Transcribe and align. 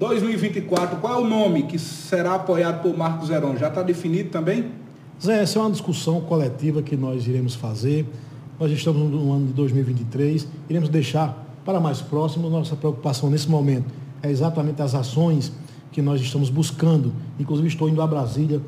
2024, 0.00 0.96
qual 0.96 1.12
é 1.12 1.22
o 1.22 1.28
nome 1.28 1.64
que 1.64 1.78
será 1.78 2.36
apoiado 2.36 2.80
por 2.80 2.96
Marcos 2.96 3.28
Zeron? 3.28 3.54
Já 3.58 3.68
está 3.68 3.82
definido 3.82 4.30
também? 4.30 4.70
Zé, 5.22 5.42
essa 5.42 5.58
é 5.58 5.62
uma 5.62 5.70
discussão 5.70 6.22
coletiva 6.22 6.80
que 6.80 6.96
nós 6.96 7.26
iremos 7.26 7.54
fazer. 7.54 8.06
Nós 8.58 8.72
estamos 8.72 8.98
no 8.98 9.30
ano 9.30 9.48
de 9.48 9.52
2023, 9.52 10.48
iremos 10.70 10.88
deixar 10.88 11.46
para 11.66 11.78
mais 11.78 12.00
próximo. 12.00 12.48
Nossa 12.48 12.74
preocupação 12.74 13.28
nesse 13.28 13.46
momento 13.50 13.92
é 14.22 14.30
exatamente 14.30 14.80
as 14.80 14.94
ações 14.94 15.52
que 15.92 16.00
nós 16.00 16.18
estamos 16.18 16.48
buscando. 16.48 17.12
Inclusive, 17.38 17.68
estou 17.68 17.86
indo 17.86 18.00
a 18.00 18.06
Brasília 18.06 18.58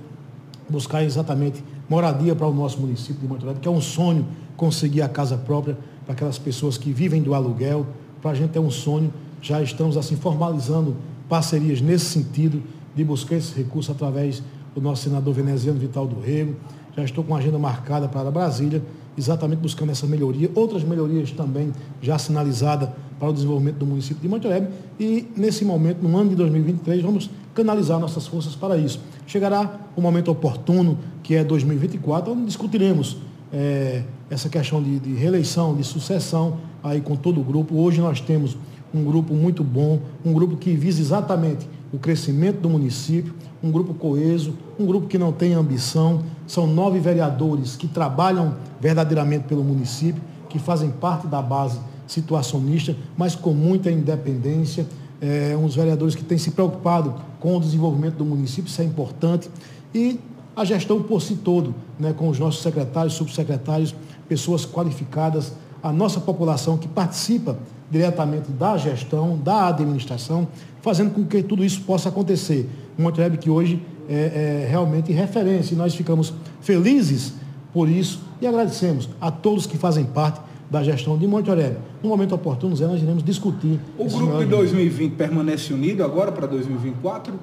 buscar 0.68 1.02
exatamente 1.02 1.64
moradia 1.88 2.36
para 2.36 2.46
o 2.46 2.52
nosso 2.52 2.78
município 2.78 3.22
de 3.22 3.26
Monte 3.26 3.46
que 3.58 3.68
é 3.68 3.70
um 3.70 3.80
sonho 3.80 4.26
conseguir 4.54 5.00
a 5.00 5.08
casa 5.08 5.38
própria 5.38 5.78
para 6.04 6.12
aquelas 6.12 6.38
pessoas 6.38 6.76
que 6.76 6.92
vivem 6.92 7.22
do 7.22 7.34
aluguel. 7.34 7.86
Para 8.20 8.32
a 8.32 8.34
gente 8.34 8.58
é 8.58 8.60
um 8.60 8.70
sonho. 8.70 9.10
Já 9.40 9.62
estamos 9.62 9.96
assim 9.96 10.14
formalizando 10.14 10.94
parcerias 11.32 11.80
nesse 11.80 12.04
sentido 12.04 12.62
de 12.94 13.02
buscar 13.02 13.36
esse 13.36 13.56
recurso 13.56 13.90
através 13.90 14.42
do 14.74 14.82
nosso 14.82 15.04
senador 15.04 15.32
veneziano 15.32 15.80
Vital 15.80 16.06
do 16.06 16.20
Rego. 16.20 16.56
Já 16.94 17.04
estou 17.04 17.24
com 17.24 17.34
a 17.34 17.38
agenda 17.38 17.58
marcada 17.58 18.06
para 18.06 18.30
Brasília, 18.30 18.82
exatamente 19.16 19.60
buscando 19.60 19.92
essa 19.92 20.06
melhoria. 20.06 20.50
Outras 20.54 20.84
melhorias 20.84 21.30
também 21.30 21.72
já 22.02 22.18
sinalizadas 22.18 22.90
para 23.18 23.30
o 23.30 23.32
desenvolvimento 23.32 23.76
do 23.76 23.86
município 23.86 24.20
de 24.20 24.28
Monterrey. 24.28 24.68
E 25.00 25.26
nesse 25.34 25.64
momento, 25.64 26.06
no 26.06 26.14
ano 26.18 26.28
de 26.28 26.36
2023, 26.36 27.00
vamos 27.00 27.30
canalizar 27.54 27.98
nossas 27.98 28.26
forças 28.26 28.54
para 28.54 28.76
isso. 28.76 29.00
Chegará 29.26 29.80
o 29.96 30.02
momento 30.02 30.30
oportuno, 30.30 30.98
que 31.22 31.34
é 31.34 31.42
2024, 31.42 32.30
onde 32.30 32.44
discutiremos 32.44 33.16
é, 33.50 34.02
essa 34.28 34.50
questão 34.50 34.82
de, 34.82 34.98
de 34.98 35.14
reeleição, 35.14 35.74
de 35.74 35.82
sucessão 35.82 36.58
aí 36.84 37.00
com 37.00 37.16
todo 37.16 37.40
o 37.40 37.42
grupo. 37.42 37.74
Hoje 37.76 38.02
nós 38.02 38.20
temos 38.20 38.54
um 38.94 39.04
grupo 39.04 39.34
muito 39.34 39.64
bom, 39.64 40.00
um 40.24 40.32
grupo 40.32 40.56
que 40.56 40.74
visa 40.74 41.00
exatamente 41.00 41.68
o 41.92 41.98
crescimento 41.98 42.60
do 42.60 42.70
município, 42.70 43.34
um 43.62 43.70
grupo 43.70 43.94
coeso, 43.94 44.54
um 44.78 44.86
grupo 44.86 45.06
que 45.06 45.18
não 45.18 45.32
tem 45.32 45.54
ambição. 45.54 46.22
São 46.46 46.66
nove 46.66 46.98
vereadores 46.98 47.76
que 47.76 47.86
trabalham 47.86 48.56
verdadeiramente 48.80 49.44
pelo 49.44 49.62
município, 49.62 50.22
que 50.48 50.58
fazem 50.58 50.90
parte 50.90 51.26
da 51.26 51.40
base 51.40 51.78
situacionista, 52.06 52.96
mas 53.16 53.34
com 53.34 53.52
muita 53.52 53.90
independência. 53.90 54.86
É, 55.20 55.56
uns 55.56 55.76
vereadores 55.76 56.16
que 56.16 56.24
têm 56.24 56.36
se 56.36 56.50
preocupado 56.50 57.14
com 57.38 57.56
o 57.56 57.60
desenvolvimento 57.60 58.16
do 58.16 58.24
município, 58.24 58.68
isso 58.68 58.82
é 58.82 58.84
importante. 58.84 59.48
E 59.94 60.18
a 60.56 60.64
gestão 60.64 61.00
por 61.00 61.22
si 61.22 61.36
todo, 61.36 61.74
né, 61.98 62.12
com 62.12 62.28
os 62.28 62.38
nossos 62.38 62.60
secretários, 62.60 63.14
subsecretários, 63.14 63.94
pessoas 64.28 64.66
qualificadas, 64.66 65.52
a 65.82 65.92
nossa 65.92 66.20
população 66.20 66.78
que 66.78 66.86
participa 66.86 67.58
diretamente 67.90 68.50
da 68.52 68.76
gestão, 68.76 69.36
da 69.36 69.68
administração, 69.68 70.48
fazendo 70.80 71.12
com 71.12 71.24
que 71.24 71.42
tudo 71.42 71.64
isso 71.64 71.82
possa 71.82 72.08
acontecer. 72.08 72.68
Um 72.98 73.02
Monterrey 73.02 73.36
que 73.36 73.50
hoje 73.50 73.82
é, 74.08 74.64
é 74.64 74.68
realmente 74.68 75.12
referência 75.12 75.74
e 75.74 75.76
nós 75.76 75.94
ficamos 75.94 76.32
felizes 76.60 77.34
por 77.72 77.88
isso 77.88 78.20
e 78.40 78.46
agradecemos 78.46 79.08
a 79.20 79.30
todos 79.30 79.66
que 79.66 79.76
fazem 79.76 80.04
parte 80.04 80.40
da 80.70 80.82
gestão 80.82 81.18
de 81.18 81.26
Monte 81.26 81.50
Aurélio. 81.50 81.76
No 82.02 82.08
momento 82.08 82.34
oportuno, 82.34 82.74
Zé, 82.74 82.86
nós 82.86 83.02
iremos 83.02 83.22
discutir. 83.22 83.78
O 83.98 84.06
grupo 84.06 84.38
de 84.38 84.46
2020 84.46 85.12
permanece 85.12 85.74
unido 85.74 86.02
agora 86.02 86.32
para 86.32 86.46
2024? 86.46 87.34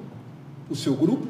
O 0.68 0.74
seu 0.74 0.94
grupo? 0.94 1.26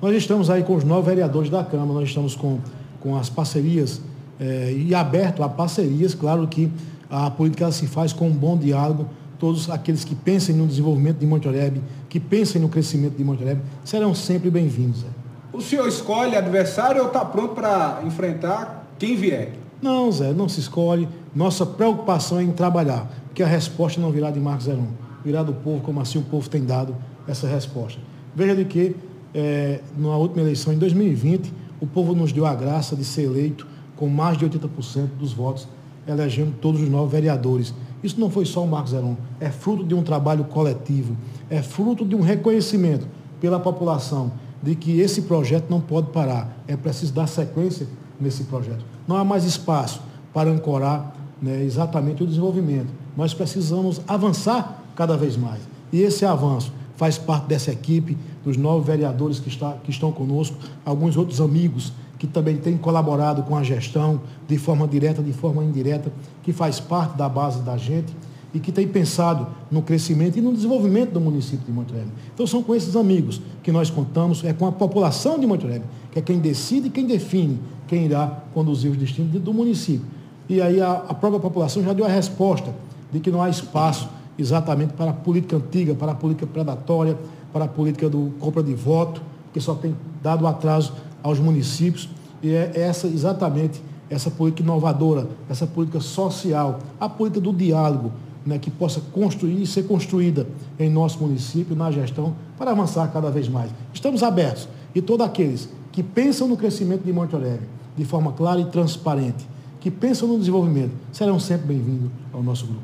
Nós 0.00 0.16
estamos 0.16 0.48
aí 0.48 0.62
com 0.62 0.74
os 0.74 0.82
nove 0.82 1.10
vereadores 1.10 1.50
da 1.50 1.62
Câmara, 1.62 1.92
nós 1.92 2.08
estamos 2.08 2.34
com, 2.34 2.58
com 3.00 3.16
as 3.16 3.28
parcerias 3.28 4.00
é, 4.42 4.72
e 4.72 4.92
aberto 4.92 5.44
a 5.44 5.48
parcerias, 5.48 6.16
claro 6.16 6.48
que 6.48 6.68
a 7.08 7.30
política 7.30 7.70
se 7.70 7.86
faz 7.86 8.12
com 8.12 8.26
um 8.26 8.32
bom 8.32 8.58
diálogo. 8.58 9.08
Todos 9.38 9.70
aqueles 9.70 10.02
que 10.02 10.16
pensem 10.16 10.54
no 10.54 10.66
desenvolvimento 10.66 11.18
de 11.18 11.26
Monte 11.26 11.46
Oreb, 11.46 11.80
que 12.08 12.18
pensem 12.18 12.60
no 12.60 12.68
crescimento 12.68 13.16
de 13.16 13.22
Monte 13.22 13.44
Oreb, 13.44 13.60
serão 13.84 14.12
sempre 14.14 14.50
bem-vindos. 14.50 15.04
O 15.52 15.60
senhor 15.60 15.86
escolhe 15.86 16.34
adversário 16.34 17.02
ou 17.02 17.06
está 17.06 17.24
pronto 17.24 17.54
para 17.54 18.02
enfrentar 18.04 18.88
quem 18.98 19.14
vier? 19.14 19.52
Não, 19.80 20.10
Zé, 20.10 20.32
não 20.32 20.48
se 20.48 20.58
escolhe. 20.58 21.08
Nossa 21.34 21.64
preocupação 21.64 22.40
é 22.40 22.42
em 22.42 22.50
trabalhar, 22.50 23.08
porque 23.26 23.44
a 23.44 23.46
resposta 23.46 24.00
não 24.00 24.10
virá 24.10 24.30
de 24.30 24.40
Marcos 24.40 24.64
Zeron, 24.64 24.88
virá 25.24 25.44
do 25.44 25.52
povo, 25.52 25.80
como 25.82 26.00
assim 26.00 26.18
o 26.18 26.22
povo 26.22 26.48
tem 26.48 26.64
dado 26.64 26.96
essa 27.28 27.46
resposta. 27.46 28.00
Veja 28.34 28.56
de 28.56 28.64
que, 28.64 28.96
é, 29.34 29.80
na 29.96 30.16
última 30.16 30.42
eleição, 30.42 30.72
em 30.72 30.78
2020, 30.78 31.52
o 31.80 31.86
povo 31.86 32.14
nos 32.14 32.32
deu 32.32 32.46
a 32.46 32.54
graça 32.54 32.96
de 32.96 33.04
ser 33.04 33.24
eleito 33.24 33.66
com 34.02 34.08
mais 34.08 34.36
de 34.36 34.44
80% 34.44 35.10
dos 35.16 35.32
votos 35.32 35.68
elegendo 36.08 36.52
todos 36.60 36.80
os 36.80 36.88
novos 36.88 37.12
vereadores. 37.12 37.72
Isso 38.02 38.18
não 38.18 38.28
foi 38.28 38.44
só 38.44 38.64
o 38.64 38.66
Marcos 38.66 38.90
Zeron, 38.90 39.14
é 39.38 39.48
fruto 39.48 39.84
de 39.84 39.94
um 39.94 40.02
trabalho 40.02 40.42
coletivo, 40.42 41.16
é 41.48 41.62
fruto 41.62 42.04
de 42.04 42.16
um 42.16 42.20
reconhecimento 42.20 43.06
pela 43.40 43.60
população 43.60 44.32
de 44.60 44.74
que 44.74 44.98
esse 44.98 45.22
projeto 45.22 45.70
não 45.70 45.80
pode 45.80 46.08
parar, 46.08 46.64
é 46.66 46.76
preciso 46.76 47.12
dar 47.12 47.28
sequência 47.28 47.86
nesse 48.20 48.42
projeto. 48.42 48.84
Não 49.06 49.16
há 49.16 49.22
mais 49.22 49.44
espaço 49.44 50.02
para 50.34 50.50
ancorar 50.50 51.14
né, 51.40 51.62
exatamente 51.62 52.24
o 52.24 52.26
desenvolvimento. 52.26 52.88
Nós 53.16 53.32
precisamos 53.32 54.00
avançar 54.08 54.82
cada 54.96 55.16
vez 55.16 55.36
mais. 55.36 55.60
E 55.92 56.00
esse 56.00 56.24
avanço 56.24 56.72
faz 56.96 57.18
parte 57.18 57.46
dessa 57.46 57.70
equipe, 57.70 58.18
dos 58.44 58.56
nove 58.56 58.84
vereadores 58.84 59.38
que, 59.38 59.48
está, 59.48 59.74
que 59.84 59.92
estão 59.92 60.10
conosco, 60.10 60.56
alguns 60.84 61.16
outros 61.16 61.40
amigos 61.40 61.92
que 62.22 62.26
também 62.28 62.56
tem 62.56 62.76
colaborado 62.76 63.42
com 63.42 63.56
a 63.56 63.64
gestão 63.64 64.20
de 64.46 64.56
forma 64.56 64.86
direta, 64.86 65.20
de 65.20 65.32
forma 65.32 65.64
indireta, 65.64 66.12
que 66.44 66.52
faz 66.52 66.78
parte 66.78 67.18
da 67.18 67.28
base 67.28 67.60
da 67.62 67.76
gente 67.76 68.14
e 68.54 68.60
que 68.60 68.70
tem 68.70 68.86
pensado 68.86 69.48
no 69.68 69.82
crescimento 69.82 70.38
e 70.38 70.40
no 70.40 70.52
desenvolvimento 70.52 71.10
do 71.10 71.20
município 71.20 71.66
de 71.66 71.72
Monte 71.72 71.92
Então 72.32 72.46
são 72.46 72.62
com 72.62 72.76
esses 72.76 72.94
amigos 72.94 73.42
que 73.60 73.72
nós 73.72 73.90
contamos, 73.90 74.44
é 74.44 74.52
com 74.52 74.68
a 74.68 74.70
população 74.70 75.36
de 75.36 75.48
Monte 75.48 75.66
que 76.12 76.20
é 76.20 76.22
quem 76.22 76.38
decide 76.38 76.86
e 76.86 76.90
quem 76.90 77.08
define 77.08 77.58
quem 77.88 78.04
irá 78.04 78.44
conduzir 78.54 78.92
os 78.92 78.96
destinos 78.96 79.32
do 79.32 79.52
município. 79.52 80.06
E 80.48 80.62
aí 80.62 80.80
a, 80.80 80.92
a 80.92 81.14
própria 81.14 81.40
população 81.40 81.82
já 81.82 81.92
deu 81.92 82.04
a 82.04 82.08
resposta 82.08 82.72
de 83.12 83.18
que 83.18 83.32
não 83.32 83.42
há 83.42 83.50
espaço 83.50 84.08
exatamente 84.38 84.92
para 84.92 85.10
a 85.10 85.12
política 85.12 85.56
antiga, 85.56 85.92
para 85.92 86.12
a 86.12 86.14
política 86.14 86.46
predatória, 86.46 87.18
para 87.52 87.64
a 87.64 87.68
política 87.68 88.08
do 88.08 88.32
compra 88.38 88.62
de 88.62 88.74
voto, 88.74 89.20
que 89.52 89.60
só 89.60 89.74
tem 89.74 89.96
dado 90.22 90.46
atraso 90.46 90.92
aos 91.22 91.38
municípios 91.38 92.08
e 92.42 92.50
é 92.50 92.72
essa 92.74 93.06
exatamente 93.06 93.80
essa 94.10 94.30
política 94.30 94.62
inovadora, 94.62 95.28
essa 95.48 95.66
política 95.66 96.00
social, 96.00 96.80
a 97.00 97.08
política 97.08 97.40
do 97.40 97.52
diálogo, 97.52 98.12
né, 98.44 98.58
que 98.58 98.70
possa 98.70 99.00
construir 99.12 99.62
e 99.62 99.66
ser 99.66 99.84
construída 99.84 100.46
em 100.78 100.90
nosso 100.90 101.18
município, 101.18 101.74
na 101.74 101.90
gestão, 101.90 102.34
para 102.58 102.72
avançar 102.72 103.10
cada 103.10 103.30
vez 103.30 103.48
mais. 103.48 103.70
Estamos 103.94 104.22
abertos 104.22 104.68
e 104.94 105.00
todos 105.00 105.24
aqueles 105.24 105.68
que 105.90 106.02
pensam 106.02 106.46
no 106.46 106.56
crescimento 106.56 107.04
de 107.04 107.12
Monte 107.12 107.34
Alegre 107.34 107.66
de 107.96 108.04
forma 108.04 108.32
clara 108.32 108.60
e 108.60 108.64
transparente, 108.66 109.46
que 109.80 109.90
pensam 109.90 110.28
no 110.28 110.38
desenvolvimento, 110.38 110.92
serão 111.12 111.38
sempre 111.38 111.68
bem-vindos 111.68 112.10
ao 112.32 112.42
nosso 112.42 112.66
grupo. 112.66 112.80